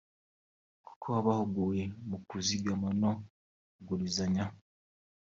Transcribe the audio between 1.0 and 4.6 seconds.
wabahuguye mu kuzigama no kugurizanya